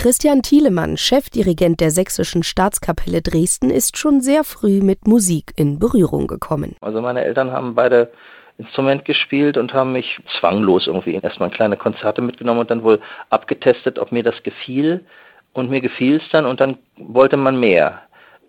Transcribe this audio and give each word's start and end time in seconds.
Christian 0.00 0.40
Thielemann, 0.40 0.96
Chefdirigent 0.96 1.78
der 1.78 1.90
Sächsischen 1.90 2.42
Staatskapelle 2.42 3.20
Dresden, 3.20 3.68
ist 3.68 3.98
schon 3.98 4.22
sehr 4.22 4.44
früh 4.44 4.80
mit 4.80 5.06
Musik 5.06 5.52
in 5.56 5.78
Berührung 5.78 6.26
gekommen. 6.26 6.74
Also 6.80 7.02
meine 7.02 7.22
Eltern 7.22 7.52
haben 7.52 7.74
beide 7.74 8.10
Instrument 8.56 9.04
gespielt 9.04 9.58
und 9.58 9.74
haben 9.74 9.92
mich 9.92 10.18
zwanglos 10.38 10.86
irgendwie 10.86 11.16
erstmal 11.16 11.50
kleine 11.50 11.76
Konzerte 11.76 12.22
mitgenommen 12.22 12.60
und 12.60 12.70
dann 12.70 12.82
wohl 12.82 12.98
abgetestet, 13.28 13.98
ob 13.98 14.10
mir 14.10 14.22
das 14.22 14.42
gefiel. 14.42 15.04
Und 15.52 15.68
mir 15.68 15.82
gefiel 15.82 16.16
es 16.16 16.22
dann 16.32 16.46
und 16.46 16.60
dann 16.60 16.78
wollte 16.96 17.36
man 17.36 17.60
mehr 17.60 18.00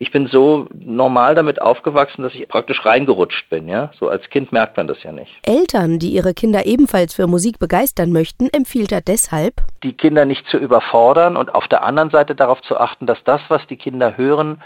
ich 0.02 0.12
bin 0.12 0.26
so 0.26 0.66
normal 0.74 1.36
damit 1.36 1.62
aufgewachsen, 1.62 2.24
dass 2.24 2.34
ich 2.34 2.48
praktisch 2.48 2.84
reingerutscht 2.84 3.48
bin, 3.52 3.68
ja. 3.68 3.92
So 4.00 4.10
als 4.10 4.28
Kind 4.32 4.52
merkt 4.52 4.76
man 4.76 4.88
das 4.88 5.04
ja 5.04 5.12
nicht. 5.12 5.32
Eltern, 5.44 6.00
die 6.00 6.10
ihre 6.10 6.34
Kinder 6.34 6.66
ebenfalls 6.66 7.14
für 7.14 7.28
Musik 7.28 7.60
begeistern 7.60 8.12
möchten, 8.12 8.50
empfiehlt 8.52 8.92
er 8.92 9.02
deshalb, 9.02 9.62
die 9.84 9.94
Kinder 9.94 10.26
nicht 10.26 10.48
zu 10.48 10.58
überfordern 10.58 11.38
und 11.38 11.54
auf 11.54 11.68
der 11.68 11.84
anderen 11.84 12.10
Seite 12.10 12.34
darauf 12.34 12.60
zu 12.64 12.78
achten, 12.78 13.06
dass 13.06 13.24
das, 13.26 13.42
was 13.50 13.62
die 13.68 13.78
Kinder 13.78 14.18
hören, 14.18 14.64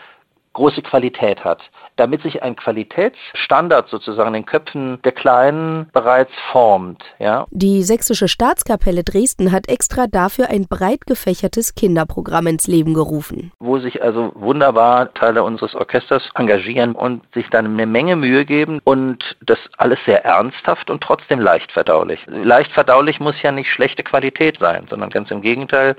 große 0.56 0.82
Qualität 0.82 1.44
hat, 1.44 1.62
damit 1.98 2.24
sich 2.24 2.42
ein 2.42 2.56
Qualitätsstandard 2.56 3.90
sozusagen 3.90 4.30
in 4.30 4.34
den 4.34 4.46
Köpfen 4.46 5.00
der 5.04 5.12
Kleinen 5.12 5.90
bereits 5.94 6.32
formt. 6.52 7.04
Ja? 7.20 7.46
Die 7.52 7.84
Sächsische 7.84 8.28
Staatskapelle 8.28 9.04
Dresden 9.04 9.52
hat 9.52 9.70
extra 9.70 10.08
dafür 10.08 10.50
ein 10.50 10.68
breit 10.68 11.06
gefächertes 11.06 11.76
Kinderprogramm 11.76 12.48
ins 12.48 12.68
Leben 12.68 12.94
gerufen. 12.94 13.52
Wo 13.60 13.78
sich 13.80 14.02
also 14.02 14.32
wunderbar 14.36 15.14
Teile 15.14 15.44
unseres 15.44 15.76
Orchesters 15.76 16.24
engagieren 16.36 16.96
und 16.96 17.22
sich 17.34 17.50
dann 17.50 17.66
eine 17.66 17.86
Menge 17.86 18.16
Mühe 18.16 18.46
geben 18.46 18.80
und 18.84 19.24
das 19.46 19.60
alles 19.78 20.00
sehr 20.06 20.24
ernsthaft 20.26 20.90
und 20.90 21.04
trotzdem 21.04 21.40
leicht 21.40 21.72
verdaulich. 21.72 22.20
Leicht 22.28 22.72
verdaulich 22.72 23.20
muss 23.20 23.36
ja 23.42 23.52
nicht 23.52 23.70
schlechte 23.70 24.04
Qualität 24.04 24.58
sein, 24.60 24.88
sondern 24.90 25.10
ganz 25.10 25.30
im 25.32 25.42
Gegenteil, 25.42 25.96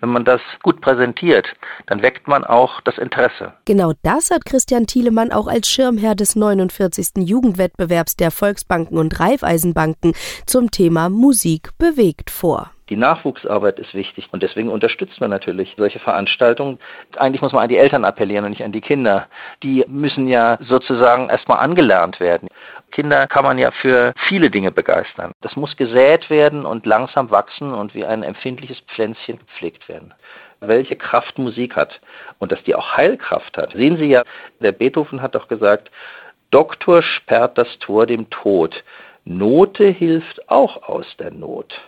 wenn 0.00 0.08
man 0.08 0.24
das 0.24 0.40
gut 0.62 0.80
präsentiert, 0.80 1.46
dann 1.86 2.02
weckt 2.02 2.26
man 2.26 2.44
auch 2.44 2.80
das 2.80 2.96
Interesse. 2.96 3.52
Genau 3.66 3.92
das 4.02 4.30
hat 4.30 4.44
Christian 4.44 4.86
Thielemann 4.86 5.32
auch 5.32 5.46
als 5.46 5.68
Schirmherr 5.68 6.14
des 6.14 6.36
49. 6.36 7.08
Jugendwettbewerbs 7.18 8.16
der 8.16 8.30
Volksbanken 8.30 8.98
und 8.98 9.18
Raiffeisenbanken 9.18 10.14
zum 10.46 10.70
Thema 10.70 11.08
Musik 11.08 11.70
bewegt 11.78 12.30
vor. 12.30 12.70
Die 12.88 12.96
Nachwuchsarbeit 12.96 13.78
ist 13.78 13.94
wichtig 13.94 14.28
und 14.32 14.42
deswegen 14.42 14.70
unterstützt 14.70 15.20
man 15.20 15.30
natürlich 15.30 15.74
solche 15.76 15.98
Veranstaltungen. 15.98 16.78
Eigentlich 17.16 17.42
muss 17.42 17.52
man 17.52 17.62
an 17.62 17.68
die 17.68 17.76
Eltern 17.76 18.04
appellieren 18.04 18.44
und 18.44 18.50
nicht 18.50 18.64
an 18.64 18.72
die 18.72 18.80
Kinder. 18.80 19.26
Die 19.62 19.84
müssen 19.88 20.26
ja 20.26 20.58
sozusagen 20.62 21.28
erstmal 21.28 21.58
angelernt 21.58 22.18
werden. 22.18 22.48
Kinder 22.90 23.26
kann 23.26 23.44
man 23.44 23.58
ja 23.58 23.70
für 23.70 24.14
viele 24.16 24.50
Dinge 24.50 24.72
begeistern. 24.72 25.32
Das 25.42 25.56
muss 25.56 25.76
gesät 25.76 26.30
werden 26.30 26.64
und 26.64 26.86
langsam 26.86 27.30
wachsen 27.30 27.74
und 27.74 27.94
wie 27.94 28.06
ein 28.06 28.22
empfindliches 28.22 28.80
Pflänzchen 28.88 29.38
gepflegt 29.38 29.88
werden 29.88 30.14
welche 30.60 30.96
Kraft 30.96 31.38
Musik 31.38 31.76
hat 31.76 32.00
und 32.38 32.50
dass 32.50 32.62
die 32.64 32.74
auch 32.74 32.96
Heilkraft 32.96 33.56
hat. 33.56 33.72
Sehen 33.74 33.96
Sie 33.96 34.06
ja, 34.06 34.24
der 34.60 34.72
Beethoven 34.72 35.22
hat 35.22 35.36
doch 35.36 35.46
gesagt, 35.46 35.90
Doktor 36.50 37.02
sperrt 37.02 37.58
das 37.58 37.78
Tor 37.78 38.06
dem 38.06 38.28
Tod. 38.30 38.82
Note 39.24 39.86
hilft 39.86 40.48
auch 40.48 40.82
aus 40.88 41.06
der 41.18 41.30
Not. 41.30 41.78